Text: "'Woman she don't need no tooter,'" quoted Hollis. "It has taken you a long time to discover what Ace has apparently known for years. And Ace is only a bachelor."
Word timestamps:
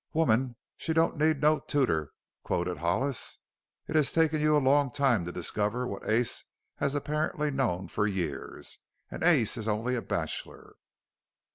"'Woman 0.13 0.55
she 0.77 0.93
don't 0.93 1.15
need 1.15 1.41
no 1.43 1.59
tooter,'" 1.59 2.11
quoted 2.43 2.79
Hollis. 2.79 3.37
"It 3.87 3.95
has 3.95 4.11
taken 4.11 4.41
you 4.41 4.57
a 4.57 4.57
long 4.57 4.91
time 4.91 5.25
to 5.25 5.31
discover 5.31 5.85
what 5.85 6.09
Ace 6.09 6.45
has 6.77 6.95
apparently 6.95 7.51
known 7.51 7.87
for 7.87 8.07
years. 8.07 8.79
And 9.11 9.21
Ace 9.21 9.57
is 9.57 9.67
only 9.67 9.93
a 9.95 10.01
bachelor." 10.01 10.73